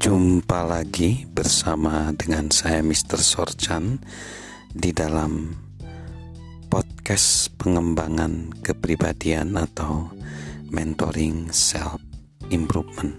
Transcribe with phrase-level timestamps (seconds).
[0.00, 3.20] Jumpa lagi bersama dengan saya Mr.
[3.20, 4.00] Sorchan
[4.72, 5.52] di dalam
[6.72, 10.08] podcast pengembangan kepribadian atau
[10.72, 12.00] mentoring self
[12.48, 13.12] improvement.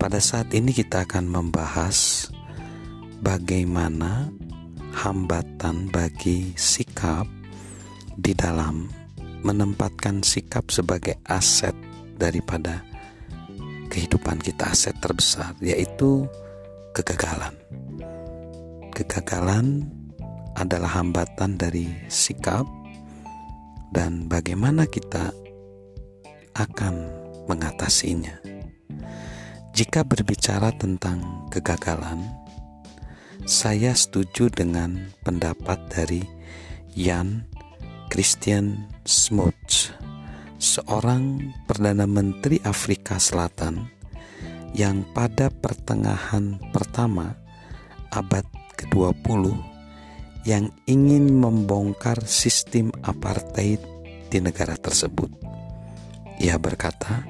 [0.00, 2.32] Pada saat ini kita akan membahas
[3.20, 4.32] bagaimana
[4.96, 7.28] hambatan bagi sikap
[8.16, 8.88] di dalam
[9.44, 11.76] menempatkan sikap sebagai aset
[12.16, 12.95] daripada
[13.96, 16.28] kehidupan kita aset terbesar yaitu
[16.92, 17.56] kegagalan.
[18.92, 19.88] Kegagalan
[20.52, 22.68] adalah hambatan dari sikap
[23.96, 25.32] dan bagaimana kita
[26.52, 27.08] akan
[27.48, 28.36] mengatasinya.
[29.72, 32.20] Jika berbicara tentang kegagalan,
[33.48, 36.20] saya setuju dengan pendapat dari
[36.92, 37.48] Jan
[38.12, 39.65] Christian Smuts
[40.66, 43.86] seorang Perdana Menteri Afrika Selatan
[44.74, 47.38] yang pada pertengahan pertama
[48.10, 48.42] abad
[48.74, 49.54] ke-20
[50.42, 53.78] yang ingin membongkar sistem apartheid
[54.26, 55.30] di negara tersebut.
[56.42, 57.22] Ia berkata,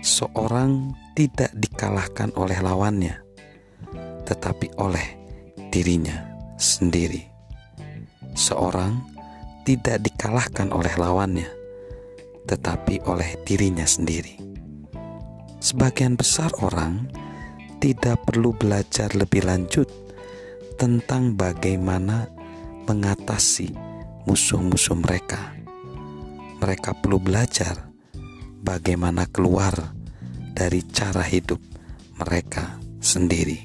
[0.00, 3.20] seorang tidak dikalahkan oleh lawannya,
[4.24, 5.06] tetapi oleh
[5.68, 6.24] dirinya
[6.56, 7.20] sendiri.
[8.32, 8.96] Seorang
[9.68, 11.65] tidak dikalahkan oleh lawannya,
[12.46, 14.38] tetapi oleh dirinya sendiri.
[15.58, 17.10] Sebagian besar orang
[17.82, 19.90] tidak perlu belajar lebih lanjut
[20.78, 22.30] tentang bagaimana
[22.86, 23.74] mengatasi
[24.24, 25.52] musuh-musuh mereka.
[26.62, 27.90] Mereka perlu belajar
[28.62, 29.74] bagaimana keluar
[30.56, 31.60] dari cara hidup
[32.16, 33.60] mereka sendiri.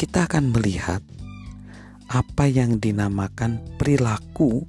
[0.00, 1.04] Kita akan melihat
[2.10, 4.64] apa yang dinamakan perilaku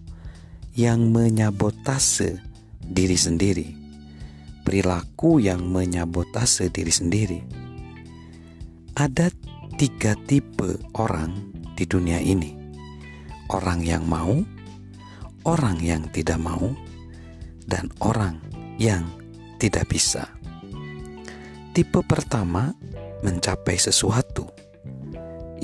[0.71, 2.39] yang menyabotase
[2.79, 3.67] diri sendiri,
[4.63, 7.39] perilaku yang menyabotase diri sendiri.
[8.95, 9.31] Ada
[9.75, 11.35] tiga tipe orang
[11.75, 12.55] di dunia ini:
[13.51, 14.39] orang yang mau,
[15.43, 16.71] orang yang tidak mau,
[17.67, 18.39] dan orang
[18.79, 19.03] yang
[19.59, 20.27] tidak bisa.
[21.71, 22.75] Tipe pertama
[23.23, 24.47] mencapai sesuatu,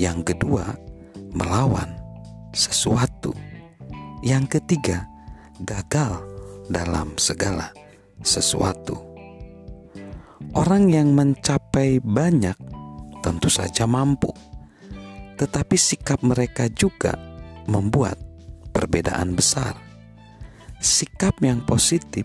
[0.00, 0.72] yang kedua
[1.32, 1.96] melawan
[2.56, 3.36] sesuatu
[4.24, 5.06] yang ketiga,
[5.62, 6.22] gagal
[6.66, 7.70] dalam segala
[8.22, 8.98] sesuatu.
[10.54, 12.56] Orang yang mencapai banyak
[13.22, 14.30] tentu saja mampu,
[15.38, 17.14] tetapi sikap mereka juga
[17.68, 18.18] membuat
[18.74, 19.74] perbedaan besar.
[20.78, 22.24] Sikap yang positif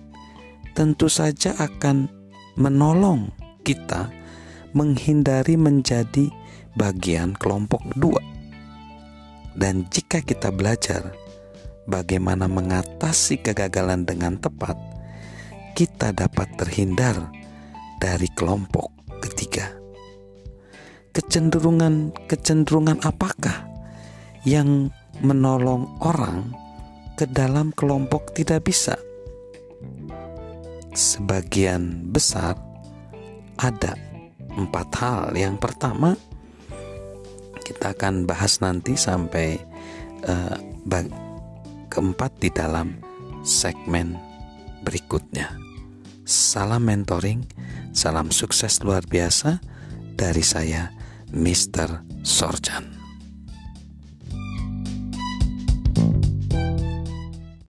[0.78, 2.10] tentu saja akan
[2.58, 3.34] menolong
[3.66, 4.10] kita
[4.74, 6.30] menghindari menjadi
[6.74, 8.22] bagian kelompok dua.
[9.54, 11.14] Dan jika kita belajar
[11.88, 14.76] bagaimana mengatasi kegagalan dengan tepat,
[15.74, 17.32] kita dapat terhindar
[18.00, 18.92] dari kelompok
[19.24, 19.72] ketiga.
[21.14, 23.70] Kecenderungan-kecenderungan apakah
[24.44, 24.90] yang
[25.22, 26.52] menolong orang
[27.14, 28.98] ke dalam kelompok tidak bisa?
[30.94, 32.58] Sebagian besar
[33.58, 33.98] ada
[34.58, 35.22] empat hal.
[35.38, 36.18] Yang pertama,
[37.64, 39.58] kita akan bahas nanti sampai
[40.28, 40.58] uh,
[41.94, 42.98] keempat di dalam
[43.46, 44.18] segmen
[44.82, 45.54] berikutnya.
[46.26, 47.46] Salam mentoring,
[47.94, 49.62] salam sukses luar biasa
[50.18, 50.90] dari saya,
[51.30, 52.02] Mr.
[52.26, 52.93] Sorjan.